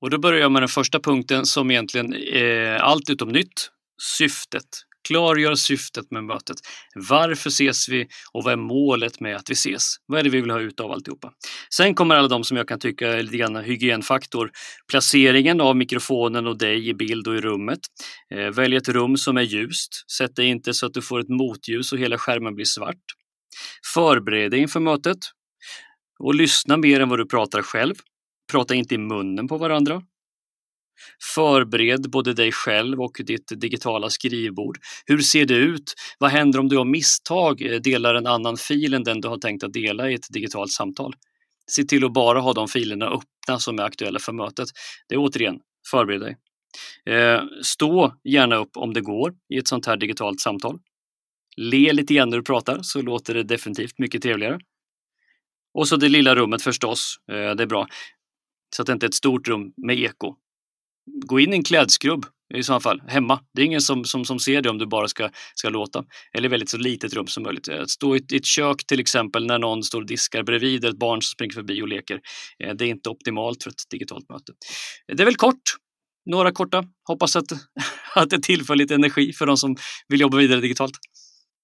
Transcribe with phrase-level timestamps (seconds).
[0.00, 3.70] Och då börjar jag med den första punkten som egentligen är allt utom nytt,
[4.18, 4.64] syftet.
[5.08, 6.56] Klargör syftet med mötet.
[6.94, 9.94] Varför ses vi och vad är målet med att vi ses?
[10.06, 11.32] Vad är det vi vill ha ut av alltihopa?
[11.74, 14.50] Sen kommer alla de som jag kan tycka är lite grann hygienfaktor.
[14.90, 17.80] Placeringen av mikrofonen och dig i bild och i rummet.
[18.34, 20.10] Eh, välj ett rum som är ljust.
[20.10, 23.04] Sätt dig inte så att du får ett motljus och hela skärmen blir svart.
[23.94, 25.18] Förbered dig inför mötet
[26.18, 27.94] och lyssna mer än vad du pratar själv.
[28.50, 30.02] Prata inte i munnen på varandra.
[31.34, 34.78] Förbered både dig själv och ditt digitala skrivbord.
[35.06, 35.94] Hur ser det ut?
[36.18, 39.38] Vad händer om du av misstag eh, delar en annan fil än den du har
[39.38, 41.14] tänkt att dela i ett digitalt samtal?
[41.70, 44.68] Se till att bara ha de filerna öppna som är aktuella för mötet.
[45.08, 46.36] Det är återigen, förbered dig.
[47.06, 50.78] Eh, stå gärna upp om det går i ett sånt här digitalt samtal.
[51.56, 54.58] Le lite grann när du pratar så låter det definitivt mycket trevligare.
[55.74, 57.86] Och så det lilla rummet förstås, eh, det är bra.
[58.76, 60.34] Så att det inte är ett stort rum med eko
[61.26, 63.40] gå in i en klädskrubb i så fall, hemma.
[63.54, 66.04] Det är ingen som, som, som ser det om du bara ska, ska låta.
[66.32, 67.68] Eller väldigt så litet rum som möjligt.
[67.68, 71.22] Att stå i ett kök till exempel när någon står och diskar bredvid ett barn
[71.22, 72.20] som springer förbi och leker.
[72.64, 74.52] Eh, det är inte optimalt för ett digitalt möte.
[75.12, 75.62] Eh, det är väl kort.
[76.30, 76.84] Några korta.
[77.08, 77.52] Hoppas att,
[78.14, 79.76] att det tillför lite energi för de som
[80.08, 80.92] vill jobba vidare digitalt.